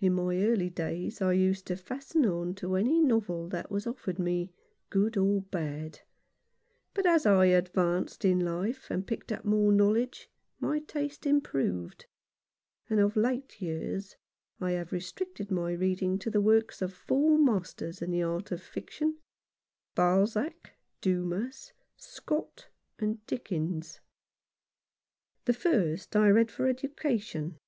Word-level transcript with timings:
In 0.00 0.12
my 0.12 0.36
early 0.42 0.68
days 0.68 1.22
I 1.22 1.32
used 1.32 1.66
to 1.68 1.76
fasten 1.76 2.26
on 2.26 2.54
to 2.56 2.74
any 2.74 3.00
novel 3.00 3.48
that 3.48 3.70
was 3.70 3.86
offered 3.86 4.18
me, 4.18 4.52
good 4.90 5.16
or 5.16 5.40
bad; 5.44 6.00
but 6.92 7.06
as 7.06 7.24
I 7.24 7.46
advanced 7.46 8.26
in 8.26 8.38
life, 8.38 8.90
and 8.90 9.06
picked 9.06 9.32
up 9.32 9.46
more 9.46 9.72
knowledge, 9.72 10.28
my 10.60 10.80
taste 10.80 11.24
improved; 11.24 12.04
and 12.90 13.00
of 13.00 13.16
late 13.16 13.62
years 13.62 14.16
I 14.60 14.72
have 14.72 14.92
restricted 14.92 15.50
my 15.50 15.72
reading 15.72 16.18
to 16.18 16.28
the 16.30 16.42
works 16.42 16.82
of 16.82 16.92
four 16.92 17.38
masters 17.38 18.02
in 18.02 18.10
the 18.10 18.22
art 18.22 18.52
of 18.52 18.60
fiction— 18.62 19.16
Balzac, 19.96 20.72
Dumas, 21.00 21.72
Scott, 21.96 22.68
and 22.98 23.24
Dickens. 23.24 24.00
The 25.46 25.54
first 25.54 26.14
I 26.14 26.28
read 26.28 26.50
for 26.50 26.66
education. 26.68 27.58